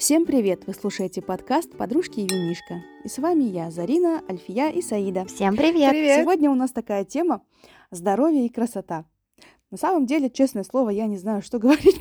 [0.00, 0.66] Всем привет!
[0.66, 2.82] Вы слушаете подкаст «Подружки и винишка».
[3.04, 5.26] И с вами я, Зарина, Альфия и Саида.
[5.26, 5.90] Всем привет!
[5.90, 6.22] Привет!
[6.22, 7.42] Сегодня у нас такая тема
[7.90, 9.04] «Здоровье и красота».
[9.70, 12.00] На самом деле, честное слово, я не знаю, что говорить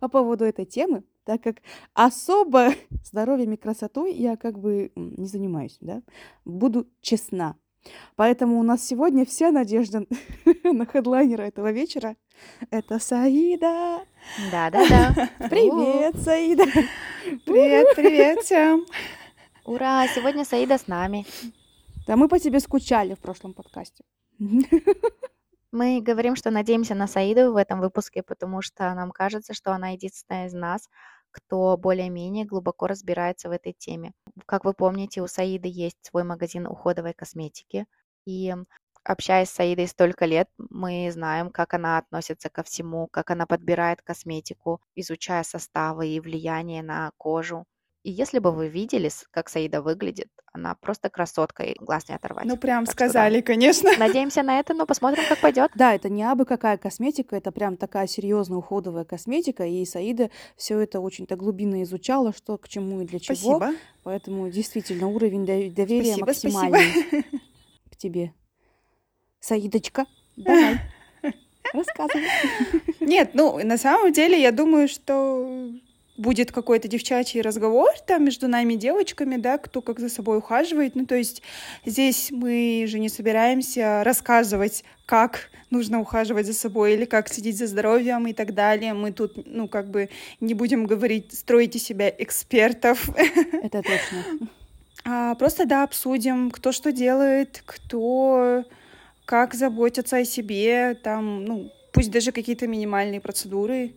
[0.00, 1.58] по поводу этой темы, так как
[1.94, 2.70] особо
[3.04, 6.02] здоровьем и красотой я как бы не занимаюсь, да?
[6.44, 7.54] Буду честна.
[8.16, 10.04] Поэтому у нас сегодня вся надежда
[10.64, 12.16] на хедлайнера этого вечера.
[12.70, 14.04] Это Саида.
[14.50, 15.28] Да-да-да.
[15.48, 16.64] Привет, Саида.
[17.44, 18.86] Привет, привет всем.
[19.64, 21.26] Ура, сегодня Саида с нами.
[22.06, 24.04] Да, мы по тебе скучали в прошлом подкасте.
[25.70, 29.90] Мы говорим, что надеемся на Саиду в этом выпуске, потому что нам кажется, что она
[29.90, 30.88] единственная из нас,
[31.30, 34.12] кто более-менее глубоко разбирается в этой теме.
[34.46, 37.86] Как вы помните, у Саиды есть свой магазин уходовой косметики,
[38.26, 38.54] и
[39.04, 44.02] общаясь с Саидой столько лет, мы знаем, как она относится ко всему, как она подбирает
[44.02, 47.64] косметику, изучая составы и влияние на кожу.
[48.04, 52.44] И если бы вы видели, как Саида выглядит, она просто красотка, и глаз не оторвать.
[52.44, 53.46] Ну, прям так сказали, что, да.
[53.46, 53.90] конечно.
[53.98, 55.70] Надеемся на это, но посмотрим, как пойдет.
[55.74, 60.78] Да, это не абы какая косметика, это прям такая серьезная уходовая косметика, и Саида все
[60.78, 63.56] это очень-то глубинно изучала, что к чему и для чего.
[63.58, 63.78] Спасибо.
[64.04, 67.26] Поэтому действительно уровень доверия спасибо, максимальный спасибо.
[67.90, 68.32] к тебе.
[69.40, 70.78] Саидочка, давай.
[71.72, 72.24] Рассказывай.
[73.00, 75.70] Нет, ну, на самом деле, я думаю, что
[76.18, 80.94] будет какой-то девчачий разговор там между нами девочками, да, кто как за собой ухаживает.
[80.94, 81.42] Ну, то есть
[81.86, 87.66] здесь мы же не собираемся рассказывать, как нужно ухаживать за собой или как следить за
[87.66, 88.92] здоровьем и так далее.
[88.94, 93.08] Мы тут, ну, как бы не будем говорить, строите себя экспертов.
[93.52, 94.48] Это точно.
[95.04, 98.64] А, просто, да, обсудим, кто что делает, кто
[99.24, 103.92] как заботится о себе, там, ну, пусть даже какие-то минимальные процедуры,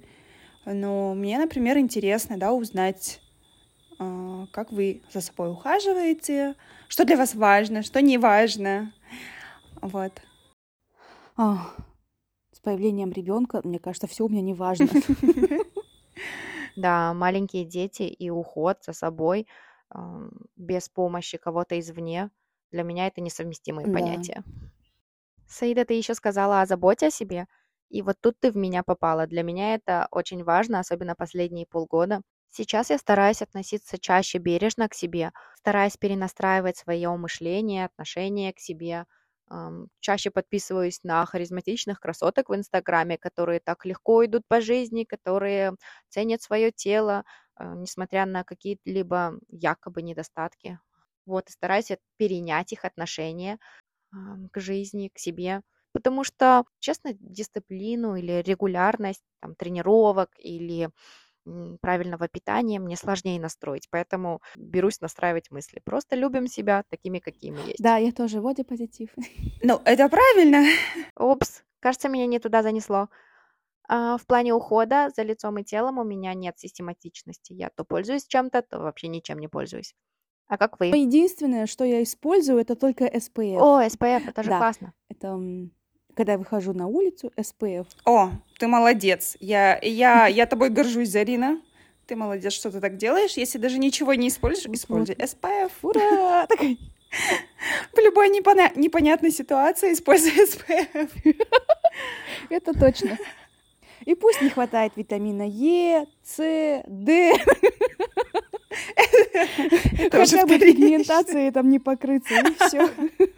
[0.66, 3.22] но мне, например, интересно, да, узнать,
[4.00, 6.56] а, как вы за собой ухаживаете,
[6.88, 8.94] что для вас важно, что не важно.
[9.82, 10.22] Вот.
[11.36, 11.76] А,
[12.52, 14.88] с появлением ребенка, мне кажется, все у меня не важно.
[16.76, 19.46] Да, маленькие дети и уход за собой
[20.56, 22.32] без помощи кого-то извне,
[22.72, 24.44] для меня это несовместимые понятия.
[25.48, 27.48] Саида, ты еще сказала о заботе о себе.
[27.92, 29.28] И вот тут ты в меня попала.
[29.28, 32.22] Для меня это очень важно, особенно последние полгода.
[32.50, 39.06] Сейчас я стараюсь относиться чаще бережно к себе, стараюсь перенастраивать свое мышление, отношение к себе.
[40.00, 45.76] Чаще подписываюсь на харизматичных красоток в Инстаграме, которые так легко идут по жизни, которые
[46.10, 47.26] ценят свое тело,
[47.60, 50.80] э, несмотря на какие-либо якобы недостатки.
[51.26, 53.58] Вот, и стараюсь перенять их отношение
[54.52, 55.62] к жизни, к себе
[55.94, 60.90] потому что, честно, дисциплину или регулярность там, тренировок или
[61.82, 65.82] правильного питания мне сложнее настроить, поэтому берусь настраивать мысли.
[65.84, 67.82] Просто любим себя такими, какими есть.
[67.82, 69.10] Да, я тоже воде позитив.
[69.64, 70.64] Ну, это правильно.
[71.16, 73.10] Опс, кажется, меня не туда занесло.
[73.88, 77.54] А, в плане ухода за лицом и телом у меня нет систематичности.
[77.54, 79.94] Я то пользуюсь чем-то, то вообще ничем не пользуюсь.
[80.48, 80.88] А как вы?
[80.88, 83.58] Единственное, что я использую, это только SPF.
[83.60, 84.58] О, SPF, это же да.
[84.58, 84.94] классно.
[85.10, 85.38] Это
[86.22, 87.88] когда я выхожу на улицу, SPF.
[88.06, 89.38] О, ты молодец.
[89.40, 91.60] Я, я, я тобой горжусь, Зарина.
[92.06, 93.38] Ты молодец, что ты так делаешь.
[93.38, 95.72] Если даже ничего не используешь, используй SPF.
[95.82, 96.48] Ура!
[97.92, 101.10] В любой непоня- непонятной ситуации используй SPF.
[102.50, 103.18] Это точно.
[104.06, 107.34] И пусть не хватает витамина Е, С, Д.
[110.12, 112.88] Хотя бы пигментацией там не покрыться, и все.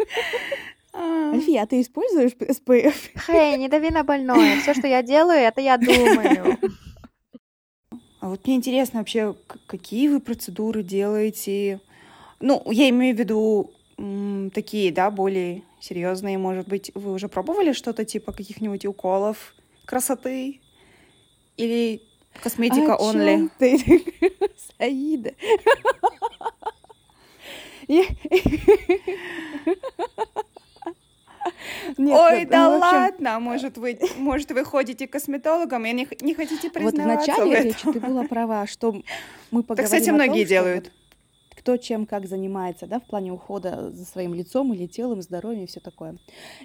[0.94, 2.94] Альфия, а ты используешь SPF?
[3.26, 4.60] Хей, не дави на больное.
[4.62, 6.58] Все, что я делаю, это я думаю.
[8.20, 9.36] А вот мне интересно вообще,
[9.68, 11.82] какие вы процедуры делаете?
[12.40, 13.72] Ну, я имею в виду
[14.54, 19.54] такие, да, более серьезные, может быть, вы уже пробовали что-то типа каких-нибудь уколов
[19.86, 20.62] красоты?
[21.58, 22.02] Или
[22.42, 23.50] косметика О only?
[23.60, 23.78] Ты?
[24.78, 25.34] Саида.
[32.04, 36.34] Нет, Ой, да ну, ладно, может вы, может вы ходите к косметологам и не, не
[36.34, 39.02] хотите признаваться Вот в начале в речи ты была права, что
[39.52, 40.86] мы поговорим Так, кстати, многие том, делают.
[40.86, 40.94] Вот
[41.64, 45.68] кто чем как занимается, да, в плане ухода за своим лицом или телом, здоровьем и
[45.68, 46.18] все такое.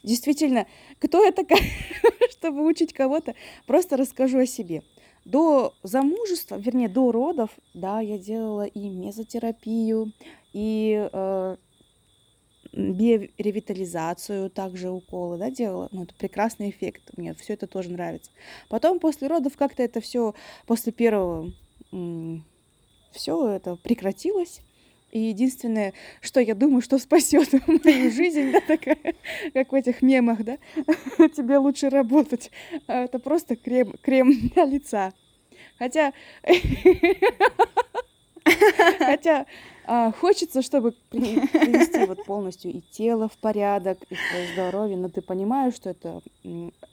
[0.03, 0.67] Действительно,
[0.99, 1.61] кто я такая,
[2.33, 3.37] чтобы учить кого-то?
[3.67, 4.83] Просто расскажу о себе.
[5.25, 10.13] До замужества, вернее, до родов, да, я делала и мезотерапию,
[10.53, 11.57] и э,
[12.73, 15.89] биоревитализацию, также уколы, да, делала.
[15.93, 17.03] Ну, это прекрасный эффект.
[17.17, 18.31] Мне все это тоже нравится.
[18.69, 20.35] Потом после родов как-то это все
[20.67, 21.53] после первого
[23.13, 24.61] все это прекратилось.
[25.11, 27.49] И единственное, что я думаю, что спасет
[27.85, 29.15] мою жизнь, да, такая,
[29.55, 30.59] как в этих мемах, да,
[31.29, 32.51] тебе лучше работать.
[32.87, 35.15] А это просто крем, крем для лица.
[35.79, 36.13] Хотя,
[38.99, 39.47] хотя
[39.91, 45.23] а, хочется, чтобы привести вот полностью и тело в порядок, и свое здоровье, но ты
[45.23, 46.21] понимаешь, что это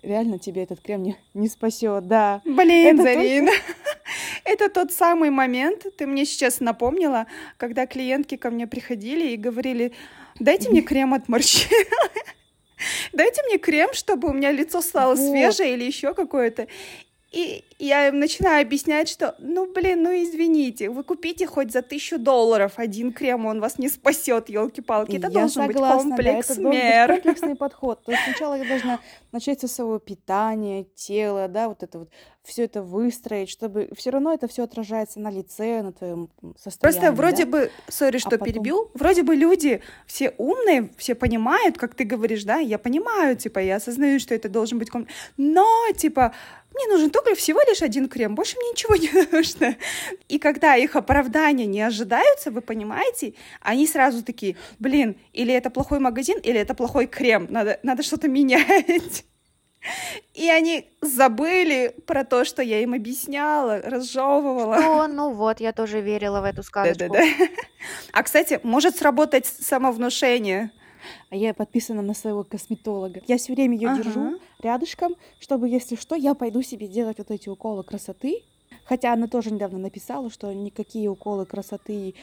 [0.01, 2.41] реально тебе этот крем не, не спасет, да.
[2.45, 3.51] Блин, это Зарина.
[3.51, 3.63] Только...
[4.45, 7.25] Это тот самый момент, ты мне сейчас напомнила,
[7.57, 9.91] когда клиентки ко мне приходили и говорили,
[10.39, 11.69] дайте мне крем от морщин.
[13.13, 15.29] Дайте мне крем, чтобы у меня лицо стало вот.
[15.29, 16.67] свежее или еще какое-то.
[17.35, 22.17] И я им начинаю объяснять, что, ну, блин, ну, извините, вы купите хоть за тысячу
[22.17, 25.17] долларов один крем, он вас не спасет, елки-палки.
[25.17, 27.07] Это я должен согласна, быть комплекс да, это мер.
[27.09, 28.01] Быть комплексный подход.
[28.05, 29.01] То есть сначала я должна
[29.33, 32.09] начать со своего питания, тела, да, вот это вот,
[32.45, 36.99] все это выстроить, чтобы все равно это все отражается на лице, на твоем состоянии.
[36.99, 37.51] Просто вроде да?
[37.51, 38.47] бы, сори, а что а потом...
[38.47, 43.59] перебил, вроде бы люди все умные, все понимают, как ты говоришь, да, я понимаю, типа,
[43.59, 45.67] я осознаю, что это должен быть комплекс, но,
[45.97, 46.33] типа,
[46.75, 49.75] мне нужен только всего лишь один крем, больше мне ничего не нужно.
[50.27, 55.99] И когда их оправдания не ожидаются, вы понимаете, они сразу такие, блин, или это плохой
[55.99, 59.25] магазин, или это плохой крем, надо, надо что-то менять.
[60.33, 64.77] И они забыли про то, что я им объясняла, разжевывала.
[64.77, 66.97] О, ну вот, я тоже верила в эту сказочку.
[66.97, 67.23] Да-да-да.
[68.11, 70.71] А, кстати, может сработать самовнушение.
[71.29, 73.21] А я подписана на своего косметолога.
[73.27, 74.03] Я все время ее ага.
[74.03, 78.41] держу рядышком, чтобы, если что, я пойду себе делать вот эти уколы красоты.
[78.83, 82.13] Хотя она тоже недавно написала, что никакие уколы красоты,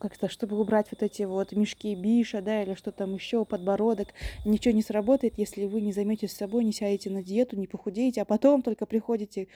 [0.00, 4.08] как-то, чтобы убрать вот эти вот мешки биша, да, или что там еще, подбородок,
[4.44, 8.24] ничего не сработает, если вы не займетесь собой, не сядете на диету, не похудеете, а
[8.24, 9.46] потом только приходите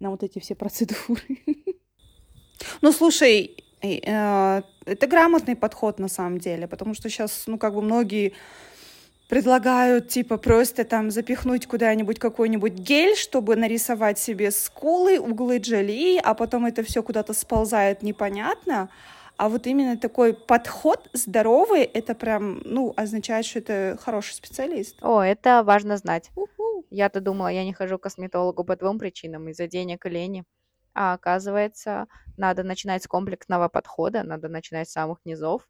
[0.00, 1.38] на вот эти все процедуры.
[2.82, 3.56] Ну, слушай,
[3.88, 8.32] э, это грамотный подход на самом деле, потому что сейчас, ну, как бы многие
[9.28, 16.34] предлагают, типа, просто там запихнуть куда-нибудь какой-нибудь гель, чтобы нарисовать себе скулы, углы джоли, а
[16.34, 18.90] потом это все куда-то сползает непонятно.
[19.36, 24.96] А вот именно такой подход здоровый, это прям, ну, означает, что это хороший специалист.
[25.00, 26.30] О, это важно знать.
[26.90, 30.44] Я-то думала, я не хожу к косметологу по двум причинам, из-за денег и лени.
[30.94, 32.06] А оказывается,
[32.36, 35.68] надо начинать с комплексного подхода, надо начинать с самых низов.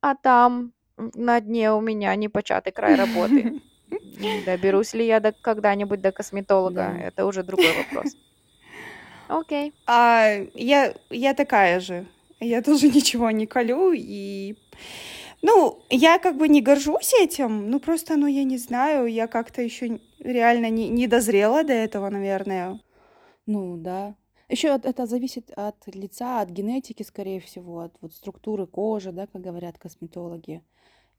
[0.00, 3.60] А там на дне у меня непочатый край работы.
[4.46, 6.98] Доберусь ли я до, когда-нибудь до косметолога, да.
[6.98, 8.16] это уже другой вопрос.
[9.28, 9.74] Окей.
[9.86, 12.06] А, я, я такая же.
[12.40, 14.56] Я тоже ничего не колю и...
[15.42, 19.60] Ну, я как бы не горжусь этим, ну просто, ну, я не знаю, я как-то
[19.60, 22.80] еще реально не, не дозрела до этого, наверное.
[23.46, 24.16] Ну, да.
[24.48, 29.42] Еще это зависит от лица, от генетики, скорее всего, от вот структуры кожи, да, как
[29.42, 30.62] говорят косметологи.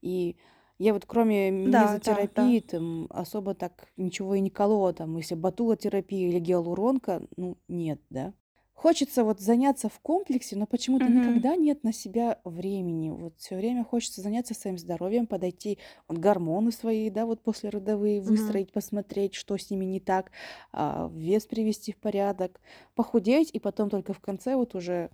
[0.02, 0.38] И
[0.80, 2.68] я вот кроме Да, мезотерапии да.
[2.78, 8.34] там особо так ничего и не колола, там, если батулотерапия или гиалуронка, ну, нет, да.
[8.78, 11.16] Хочется вот заняться в комплексе, но почему-то Мгм.
[11.16, 13.10] никогда нет на себя времени.
[13.10, 18.22] Вот все время хочется заняться своим здоровьем, подойти, вот гормоны свои, да, вот после родовые
[18.24, 18.30] Мгм.
[18.30, 20.32] выстроить, посмотреть, что с ними не так,
[20.72, 22.62] а, вес привести в порядок,
[22.94, 25.10] похудеть, и потом только в конце вот уже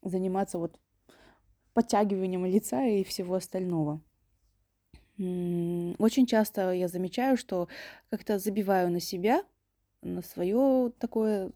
[0.00, 0.78] заниматься вот
[1.74, 4.00] подтягиванием лица и всего остального.
[5.18, 7.66] Очень часто я замечаю, что
[8.10, 9.42] как-то забиваю на себя,
[10.02, 11.50] на свое такое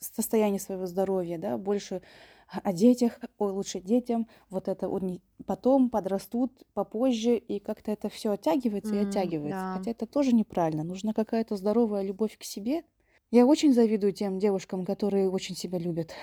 [0.00, 2.02] состояние своего здоровья, да, больше
[2.48, 4.88] о детях, ой, лучше детям, вот это
[5.46, 9.66] потом подрастут попозже, и как-то это все оттягивается и оттягивается.
[9.66, 9.72] да.
[9.72, 10.84] Хотя это тоже неправильно.
[10.84, 12.84] Нужна какая-то здоровая любовь к себе.
[13.30, 16.14] Я очень завидую тем девушкам, которые очень себя любят.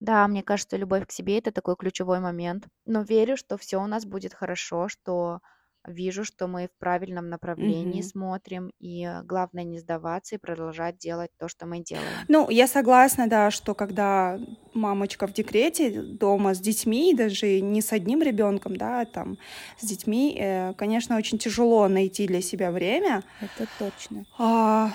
[0.00, 2.68] Да, мне кажется, любовь к себе это такой ключевой момент.
[2.86, 5.40] Но верю, что все у нас будет хорошо, что
[5.86, 8.02] вижу, что мы в правильном направлении Мгм.
[8.02, 12.28] смотрим, и главное не сдаваться и продолжать делать то, что мы делаем.
[12.28, 14.38] Ну, я согласна, да, что когда
[14.74, 19.38] мамочка в декрете дома с детьми, даже не с одним ребенком, да, а там
[19.78, 23.24] с детьми, э, конечно, очень тяжело найти для себя время.
[23.40, 24.26] Это точно.
[24.38, 24.92] А,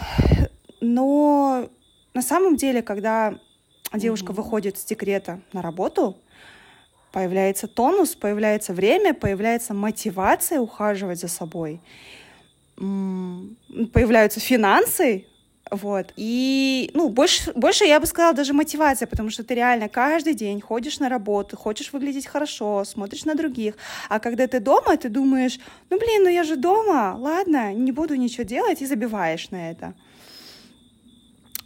[0.81, 1.69] но
[2.13, 3.39] на самом деле, когда
[3.93, 4.33] девушка Мгм.
[4.33, 6.22] выходит с декрета на работу,
[7.13, 11.79] появляется тонус, появляется время, появляется мотивация ухаживать за собой,
[12.75, 15.25] появляются финансы,
[15.71, 16.13] вот.
[16.17, 20.59] И, ну, больше, больше я бы сказала даже мотивация, потому что ты реально каждый день
[20.59, 23.75] ходишь на работу, хочешь выглядеть хорошо, смотришь на других.
[24.09, 28.15] А когда ты дома, ты думаешь, ну, блин, ну я же дома, ладно, не буду
[28.15, 29.93] ничего делать, и забиваешь на это.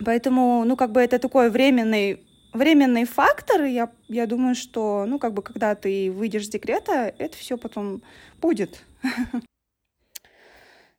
[0.06, 2.27] Поэтому, ну, как бы это такой временный
[2.58, 3.64] временный фактор.
[3.64, 8.02] Я, я думаю, что, ну, как бы, когда ты выйдешь с декрета, это все потом
[8.42, 8.84] будет.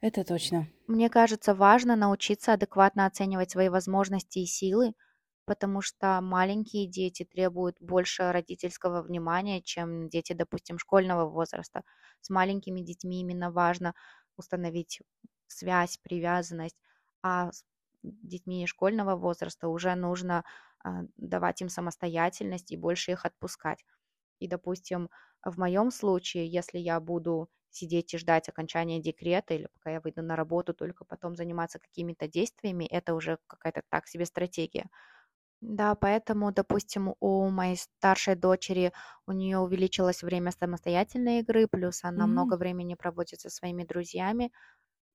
[0.01, 0.69] Это точно.
[0.87, 4.95] Мне кажется, важно научиться адекватно оценивать свои возможности и силы,
[5.45, 11.83] потому что маленькие дети требуют больше родительского внимания, чем дети, допустим, школьного возраста.
[12.21, 13.95] С маленькими детьми именно важно
[14.37, 15.01] установить
[15.49, 16.77] связь, привязанность,
[17.23, 17.65] а с
[18.03, 20.45] детьми школьного возраста уже нужно
[21.17, 23.85] давать им самостоятельность и больше их отпускать.
[24.41, 25.11] И, допустим,
[25.45, 30.23] в моем случае, если я буду сидеть и ждать окончания декрета или пока я выйду
[30.23, 34.89] на работу, только потом заниматься какими-то действиями, это уже какая-то так себе стратегия.
[35.61, 38.93] Да, поэтому, допустим, у моей старшей дочери
[39.27, 42.29] у нее увеличилось время самостоятельной игры, плюс она М.
[42.29, 44.53] много времени проводит со своими друзьями,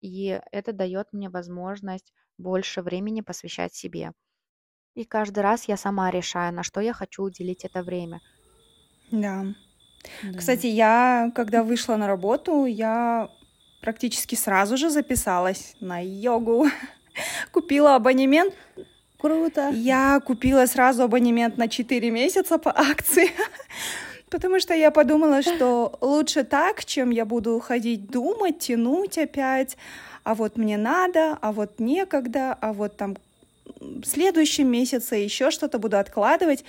[0.02, 4.14] и это дает мне возможность больше времени посвящать себе.
[4.96, 8.22] И каждый раз я сама решаю, на что я хочу уделить это время.
[9.12, 9.46] Да.
[10.24, 10.38] Да.
[10.38, 13.30] Кстати, я, когда вышла на работу, я
[13.82, 16.68] практически сразу же записалась на йогу.
[17.52, 18.54] Купила абонемент.
[19.18, 19.70] Круто.
[19.70, 23.32] Я купила сразу абонемент на 4 месяца по акции.
[24.30, 29.78] Потому что я подумала, что лучше так, чем я буду ходить думать, тянуть опять.
[30.24, 33.16] А вот мне надо, а вот некогда, а вот там
[34.04, 36.64] следующем месяце еще что-то буду откладывать.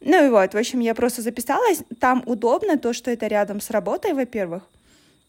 [0.00, 1.82] Ну и вот, в общем, я просто записалась.
[2.00, 4.62] Там удобно то, что это рядом с работой, во-первых.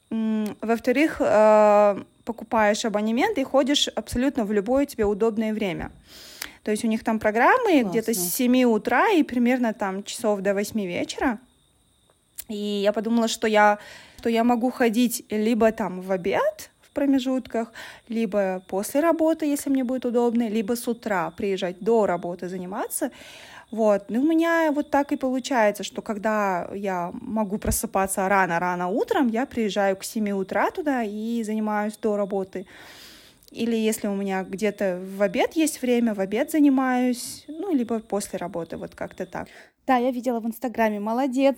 [0.10, 5.91] Во-вторых, э, покупаешь абонемент и ходишь абсолютно в любое тебе удобное время.
[6.63, 8.32] То есть у них там программы где-то с Классно.
[8.32, 11.39] 7 утра и примерно там часов до 8 вечера.
[12.50, 13.79] И я подумала, что я,
[14.20, 17.72] что я могу ходить либо там в обед промежутках,
[18.10, 23.12] либо после работы, если мне будет удобно, либо с утра приезжать до работы заниматься.
[23.72, 24.06] Вот.
[24.10, 29.46] Ну, у меня вот так и получается, что когда я могу просыпаться рано-рано утром, я
[29.46, 32.66] приезжаю к 7 утра туда и занимаюсь до работы.
[33.51, 38.39] Или если у меня где-то в обед есть время, в обед занимаюсь, ну, либо после
[38.39, 39.48] работы, вот как-то так.
[39.86, 41.00] Да, я видела в Инстаграме.
[41.00, 41.56] Молодец.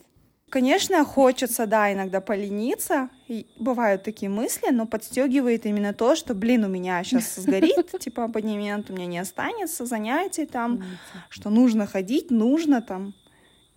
[0.50, 3.10] Конечно, хочется, да, иногда полениться.
[3.28, 8.26] И бывают такие мысли, но подстегивает именно то, что, блин, у меня сейчас сгорит, типа,
[8.26, 10.84] абонемент, у меня не останется занятий там,
[11.30, 13.14] что нужно ходить, нужно там.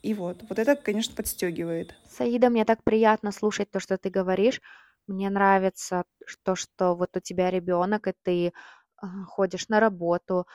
[0.03, 1.95] И вот, вот это, конечно, подстегивает.
[2.09, 4.61] Саида, мне так приятно слушать то, что ты говоришь.
[5.07, 6.05] Мне нравится
[6.43, 8.53] то, что вот у тебя ребенок, и ты
[8.97, 10.47] а, ходишь на работу,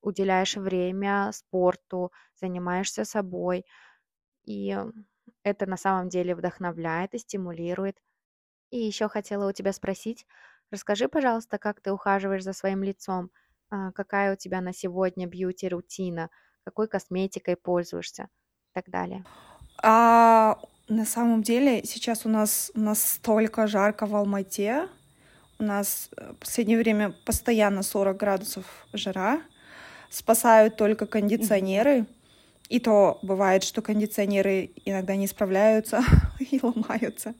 [0.00, 3.66] уделяешь время спорту, занимаешься собой.
[4.46, 4.74] И
[5.44, 7.98] это на самом деле вдохновляет и стимулирует.
[8.70, 10.26] И еще хотела у тебя спросить,
[10.70, 13.30] расскажи, пожалуйста, как ты ухаживаешь за своим лицом,
[13.70, 16.30] А, какая у тебя на сегодня бьюти-рутина,
[16.64, 19.26] какой косметикой пользуешься и так далее.
[19.82, 24.88] А на самом деле сейчас у нас настолько жарко в Алмате.
[25.58, 29.42] У нас э, в последнее время постоянно 40 градусов жара.
[30.10, 32.06] Спасают только кондиционеры.
[32.68, 36.02] И то бывает, что кондиционеры иногда не справляются
[36.40, 37.34] и ломаются.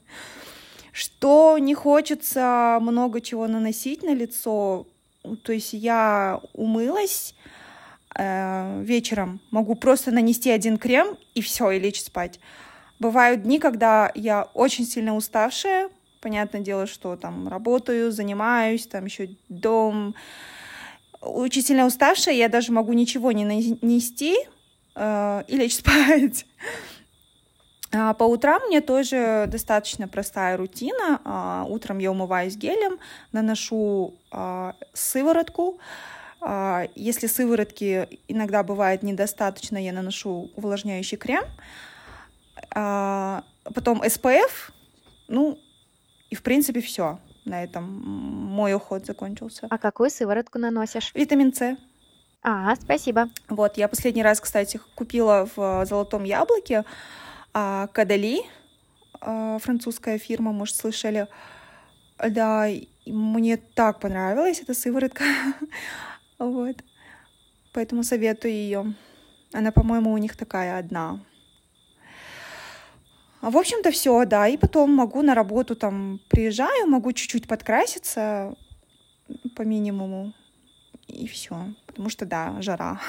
[0.91, 4.87] Что не хочется много чего наносить на лицо.
[5.43, 7.35] То есть я умылась
[8.17, 12.39] э, вечером, могу просто нанести один крем и все, и лечь спать.
[12.99, 15.89] Бывают дни, когда я очень сильно уставшая.
[16.21, 20.15] Понятное дело, что там работаю, занимаюсь, там еще дом.
[21.19, 24.35] Очень сильно уставшая, я даже могу ничего не нанести
[24.97, 26.45] и лечь спать.
[27.93, 31.21] А по утрам мне тоже достаточно простая рутина.
[31.23, 32.99] А, утром я умываюсь гелем,
[33.31, 35.79] наношу а, сыворотку.
[36.95, 41.43] Если сыворотки иногда бывает недостаточно, я наношу увлажняющий крем.
[42.69, 44.71] Потом SPF.
[45.27, 45.57] Ну,
[46.29, 47.19] и в принципе все.
[47.45, 49.67] На этом мой уход закончился.
[49.69, 51.11] А какую сыворотку наносишь?
[51.15, 51.75] Витамин С.
[52.43, 53.29] А, спасибо.
[53.49, 56.83] Вот, я последний раз, кстати, купила в Золотом Яблоке
[57.53, 58.41] а, Кадали,
[59.19, 61.27] а, французская фирма, может, слышали.
[62.19, 62.67] Да,
[63.05, 65.23] мне так понравилась эта сыворотка.
[66.39, 66.77] вот.
[67.73, 68.95] Поэтому советую ее.
[69.53, 71.19] Она, по-моему, у них такая одна.
[73.41, 74.47] А, В общем-то, все, да.
[74.47, 78.55] И потом могу на работу там приезжаю, могу чуть-чуть подкраситься
[79.55, 80.33] по минимуму.
[81.07, 81.73] И все.
[81.87, 82.99] Потому что, да, жара.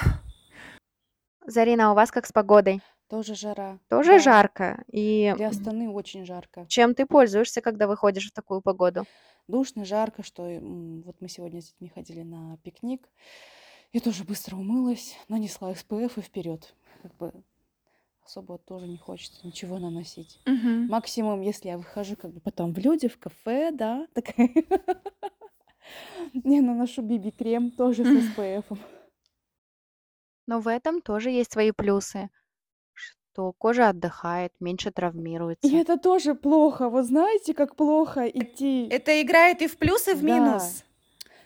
[1.45, 2.81] Зарина, а у вас как с погодой?
[3.09, 3.79] Тоже жара.
[3.89, 4.19] Тоже Да.
[4.19, 4.83] жарко?
[4.91, 6.65] И Для Астаны очень жарко.
[6.67, 9.05] чем ты пользуешься, когда выходишь в такую погоду?
[9.47, 13.09] Душно, жарко, что вот мы сегодня с детьми ходили на пикник.
[13.93, 16.75] Я тоже быстро умылась, нанесла SPF и вперед.
[17.01, 17.33] Как бы
[18.23, 20.39] особо тоже не хочется ничего наносить.
[20.45, 20.85] Мгм.
[20.87, 24.49] Максимум, если я выхожу как бы потом в люди, в кафе, да, такая.
[26.45, 28.07] Не, наношу BB-крем тоже с.
[28.37, 28.77] SPF.
[30.47, 32.29] Но в этом тоже есть свои плюсы,
[32.93, 35.67] что кожа отдыхает, меньше И травмируется.
[35.75, 36.89] это тоже плохо.
[36.89, 38.87] Вот знаете, как плохо идти.
[38.89, 40.25] Это играет и в плюс, и в Да.
[40.25, 40.83] минус.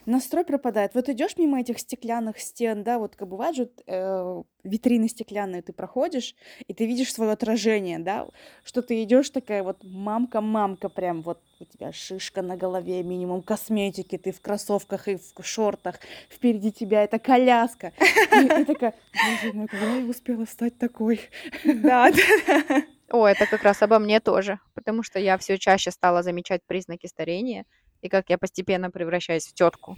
[0.05, 0.95] Настрой пропадает.
[0.95, 5.71] Вот идешь мимо этих стеклянных стен, да, вот как бывает же э, витрины стеклянные, ты
[5.73, 6.35] проходишь,
[6.67, 8.27] и ты видишь свое отражение, да,
[8.63, 14.17] что ты идешь такая вот мамка-мамка, прям вот у тебя шишка на голове, минимум косметики,
[14.17, 17.93] ты в кроссовках и в шортах, впереди тебя это коляска.
[17.99, 21.21] И, такая, боже мой, я успела стать такой?
[21.63, 22.83] Да, да.
[23.09, 27.05] О, это как раз обо мне тоже, потому что я все чаще стала замечать признаки
[27.05, 27.65] старения
[28.03, 29.97] и как я постепенно превращаюсь в тетку.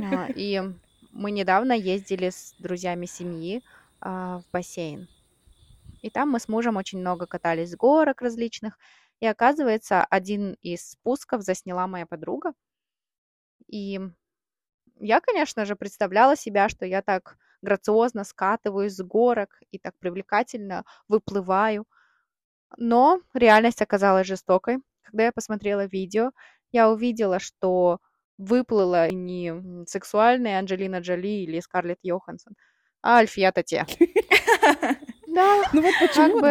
[0.00, 0.60] А, И
[1.12, 3.62] мы недавно ездили с друзьями семьи
[4.00, 5.06] а, в бассейн.
[6.02, 8.78] И там мы с мужем очень много катались с горок различных.
[9.20, 12.52] И оказывается, один из спусков засняла моя подруга.
[13.68, 14.00] И
[14.98, 20.84] я, конечно же, представляла себя, что я так грациозно скатываюсь с горок и так привлекательно
[21.08, 21.86] выплываю.
[22.78, 24.78] Но реальность оказалась жестокой.
[25.02, 26.32] Когда я посмотрела видео,
[26.74, 28.00] я увидела, что
[28.36, 32.54] выплыла не сексуальная Анджелина Джоли или Скарлетт Йоханссон,
[33.00, 33.86] а Альфия Те.
[35.26, 36.48] Да, Ну вот почему бы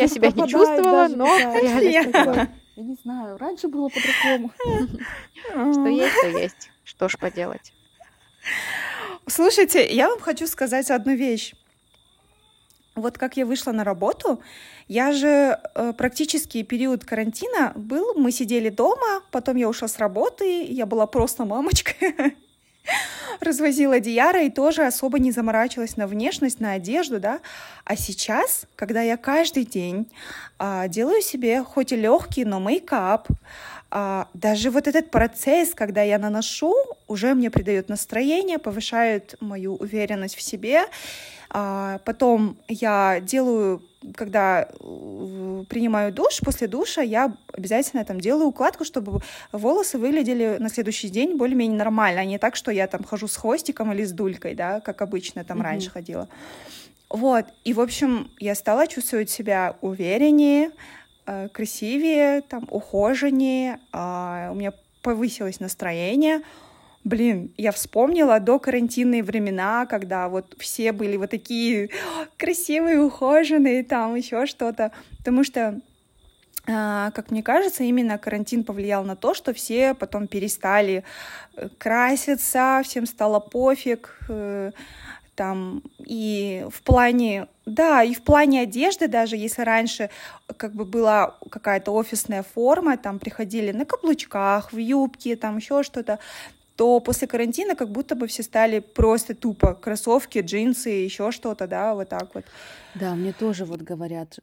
[0.00, 1.26] я себя не чувствовала, даже но.
[2.76, 4.52] Я не знаю, раньше было по-другому.
[5.72, 6.70] Что есть, то есть.
[6.84, 7.72] Что ж поделать.
[9.26, 11.54] Слушайте, я вам хочу сказать одну вещь.
[12.96, 14.40] Вот как я вышла на работу,
[14.88, 20.64] я же э, практически период карантина был, мы сидели дома, потом я ушла с работы,
[20.64, 22.14] я была просто мамочкой,
[23.40, 27.40] развозила Диара и тоже особо не заморачивалась на внешность, на одежду, да.
[27.84, 30.10] А сейчас, когда я каждый день
[30.58, 33.28] а, делаю себе хоть и легкий, но мейкап,
[33.90, 36.74] а, даже вот этот процесс, когда я наношу,
[37.06, 40.84] уже мне придает настроение, повышает мою уверенность в себе.
[41.50, 43.80] А, потом я делаю,
[44.16, 49.20] когда э, принимаю душ, после душа я обязательно там делаю укладку, чтобы
[49.52, 53.36] волосы выглядели на следующий день более-менее нормально, а не так, что я там хожу с
[53.36, 55.66] хвостиком или с дулькой, да, как обычно там Мгм.
[55.66, 56.28] раньше ходила.
[57.08, 60.72] Вот, и, в общем, я стала чувствовать себя увереннее,
[61.26, 66.42] э, красивее, там, ухоженнее, а, у меня повысилось настроение.
[67.04, 71.90] Блин, я вспомнила до карантинные времена, когда вот все были вот такие
[72.36, 74.90] красивые, ухоженные, там еще что-то.
[75.18, 75.80] Потому что,
[76.66, 81.04] а, как мне кажется, именно карантин повлиял на то, что все потом перестали
[81.54, 84.72] э, краситься, всем стало пофиг, э,
[85.36, 90.10] там, и в плане, да, и в плане одежды даже, если раньше
[90.56, 96.18] как бы была какая-то офисная форма, там приходили на каблучках, в юбке, там еще что-то,
[96.76, 101.94] то после карантина как будто бы все стали просто тупо кроссовки, джинсы, еще что-то, да,
[101.94, 102.44] вот так вот.
[102.94, 104.38] Да, мне тоже вот говорят,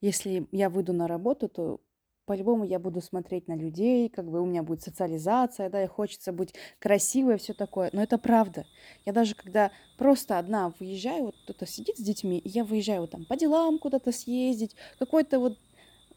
[0.00, 1.80] если я выйду на работу, то
[2.28, 6.30] по-любому я буду смотреть на людей, как бы у меня будет социализация, да, и хочется
[6.30, 7.88] быть красивой все такое.
[7.94, 8.66] Но это правда.
[9.06, 13.12] Я даже когда просто одна выезжаю, вот кто-то сидит с детьми, и я выезжаю вот
[13.12, 15.58] там по делам куда-то съездить, какой-то вот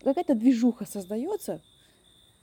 [0.04, 1.62] какая-то движуха создается,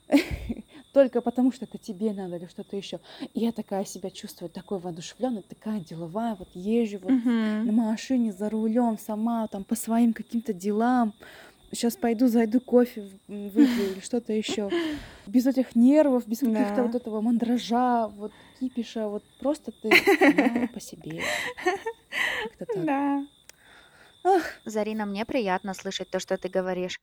[0.94, 3.00] только потому что это тебе надо или что-то еще.
[3.34, 8.48] И я такая себя чувствую, такой воодушевленной, такая деловая, вот езжу вот на машине за
[8.48, 11.12] рулем сама там по своим каким-то делам.
[11.70, 14.74] Сейчас пойду, зайду кофе выпью или что-то еще.
[15.26, 16.82] Без этих нервов, без каких-то Да.
[16.82, 20.08] вот этого мандража, вот кипиша, вот просто ты
[20.72, 21.28] по себе.
[22.36, 22.88] Как-то так.
[22.88, 23.26] Да.
[24.64, 27.00] Зарина, мне приятно слышать то, что ты говоришь.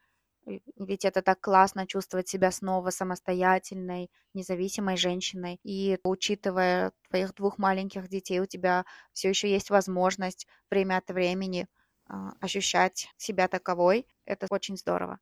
[0.77, 5.59] Ведь это так классно чувствовать себя снова самостоятельной, независимой женщиной.
[5.63, 11.67] И учитывая твоих двух маленьких детей, у тебя все еще есть возможность время от времени
[12.07, 14.07] ощущать себя таковой.
[14.25, 15.19] Это очень здорово.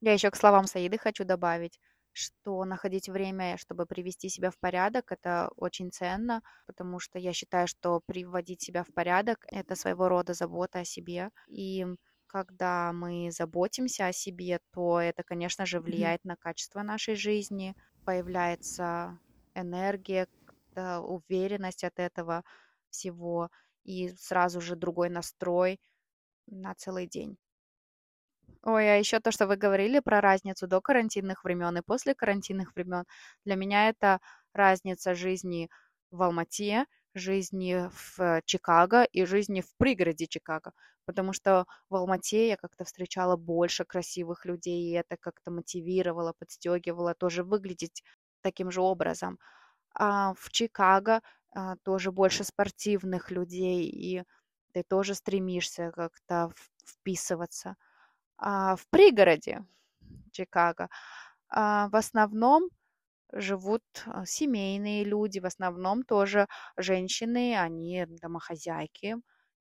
[0.00, 1.78] Я еще к словам Саиды хочу добавить,
[2.12, 7.68] что находить время, чтобы привести себя в порядок, это очень ценно, потому что я считаю,
[7.68, 11.30] что приводить себя в порядок— это своего рода забота о себе.
[11.48, 11.86] И
[12.26, 19.18] когда мы заботимся о себе, то это, конечно же, влияет на качество нашей жизни, появляется
[19.54, 20.26] энергия,
[20.76, 22.44] уверенность от этого
[22.90, 23.50] всего
[23.84, 25.80] и сразу же другой настрой
[26.50, 27.38] на целый день.
[28.62, 32.74] Ой, а еще то, что вы говорили про разницу до карантинных времен и после карантинных
[32.74, 33.04] времен,
[33.44, 34.20] для меня это
[34.52, 35.70] разница жизни
[36.10, 40.72] в Алмате жизни в Чикаго и жизни в пригороде Чикаго,
[41.06, 47.14] потому что в Алмате я как-то встречала больше красивых людей, и это как-то мотивировало, подстегивало
[47.14, 48.04] тоже выглядеть
[48.42, 49.38] таким же образом.
[49.94, 51.20] А в Чикаго
[51.54, 54.24] а, тоже больше спортивных людей, и
[54.72, 56.52] ты тоже стремишься как-то
[56.84, 57.76] вписываться.
[58.38, 59.64] А в пригороде
[60.32, 60.88] Чикаго
[61.48, 62.68] а, в основном
[63.32, 69.16] живут а, семейные люди, в основном тоже женщины, они домохозяйки.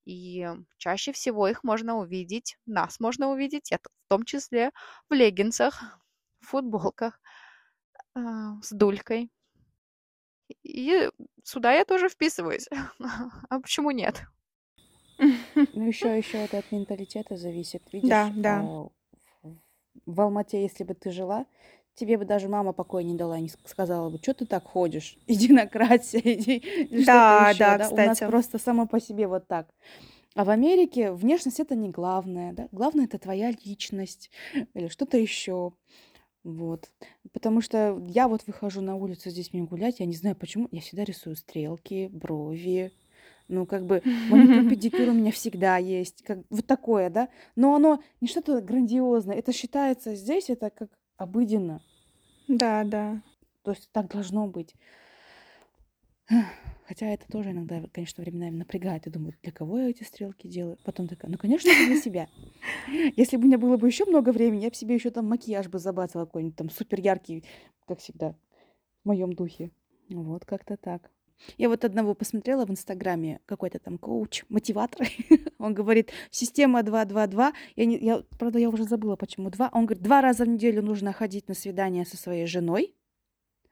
[0.06, 4.72] И чаще всего их можно увидеть, нас можно увидеть, в том числе
[5.10, 5.82] в леггинсах,
[6.42, 7.20] в футболках
[8.16, 9.30] а, с дулькой.
[10.64, 11.10] И
[11.44, 12.68] сюда я тоже вписываюсь.
[13.50, 14.24] А почему нет?
[15.74, 17.84] Ну, еще, еще это от менталитета зависит.
[17.92, 18.62] Видишь, Да, да.
[18.64, 18.88] а,
[20.06, 21.46] в Алмате, если бы ты жила,
[21.96, 25.52] тебе бы даже мама покоя не дала, не сказала бы, что ты так ходишь, иди
[25.52, 27.90] на красься, иди, или Да, еще, да, да?
[27.90, 28.30] У нас кстати.
[28.30, 29.68] просто само по себе вот так.
[30.36, 32.68] А в Америке внешность это не главное, да?
[32.72, 34.32] Главное это твоя личность
[34.74, 35.74] или что-то еще.
[36.44, 36.90] Вот.
[37.34, 40.80] Потому что я вот выхожу на улицу здесь мне гулять, я не знаю почему, я
[40.82, 42.94] всегда рисую стрелки, брови,
[43.50, 47.28] ну, как бы маникюр, педикюр у меня всегда есть, как вот такое, да.
[47.56, 51.82] Но оно не что-то грандиозное, это считается здесь, это как обыденно.
[52.48, 53.22] Да, да.
[53.64, 54.74] То есть так должно быть.
[56.88, 59.06] Хотя это тоже иногда, конечно, временами напрягает.
[59.06, 60.78] Я думаю, для кого я эти стрелки делаю?
[60.84, 62.28] Потом такая, ну, конечно, для себя.
[63.16, 65.68] Если бы у меня было бы еще много времени, я бы себе еще там макияж
[65.68, 67.44] бы забацала какой-нибудь там супер яркий,
[67.86, 68.36] как всегда,
[69.04, 69.72] в моем духе.
[70.10, 71.12] Вот как-то так.
[71.58, 75.08] Я вот одного посмотрела в Инстаграме, какой-то там коуч, мотиватор.
[75.58, 77.54] Он говорит, система 2-2-2.
[77.76, 79.70] Я, не, я, правда, я уже забыла, почему 2.
[79.74, 82.96] Он говорит, два раза в неделю нужно ходить на свидание со своей женой.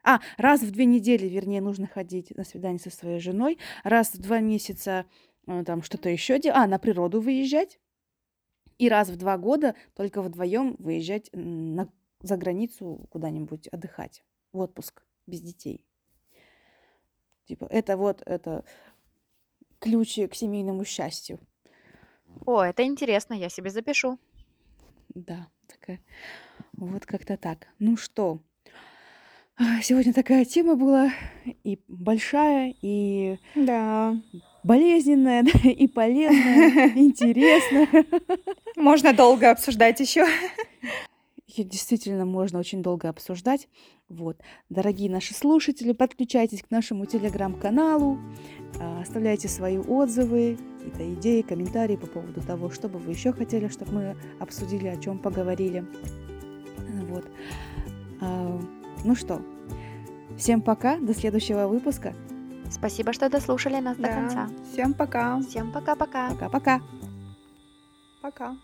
[0.04, 3.58] А, раз в две недели, вернее, нужно ходить на свидание со своей женой.
[3.84, 5.06] Раз в два месяца
[5.48, 6.58] э, там что-то еще делать.
[6.58, 7.80] А, на природу выезжать.
[8.78, 11.90] И раз в два года только вдвоем выезжать на,
[12.22, 14.24] за границу куда-нибудь отдыхать.
[14.54, 15.87] В отпуск без детей.
[17.48, 18.66] Типа, это вот, это
[19.80, 21.40] ключи к семейному счастью.
[22.46, 24.20] О, это интересно, я себе запишу.
[25.16, 26.02] Да, такая.
[26.74, 27.68] Вот как-то так.
[27.80, 28.42] Ну что,
[29.82, 31.12] сегодня такая тема была
[31.64, 34.16] и большая, и Да.
[34.64, 37.88] болезненная, да, и полезная, интересная.
[38.76, 40.26] Можно долго обсуждать еще.
[41.58, 43.68] Ее действительно можно очень долго обсуждать.
[44.10, 44.40] Вот.
[44.70, 48.20] Дорогие наши слушатели, подключайтесь к нашему телеграм-каналу,
[48.80, 53.68] а, оставляйте свои отзывы, какие-то идеи, комментарии по поводу того, что бы вы еще хотели,
[53.70, 55.84] чтобы мы обсудили, о чем поговорили.
[57.10, 57.26] Вот.
[58.22, 58.62] А,
[59.04, 59.42] ну что,
[60.38, 62.14] всем пока, до следующего выпуска.
[62.70, 64.14] Спасибо, что дослушали нас до Да.
[64.14, 64.50] конца.
[64.72, 65.40] Всем пока.
[65.42, 66.30] Всем пока-пока.
[66.32, 66.82] Пока-пока.
[68.22, 68.58] Пока.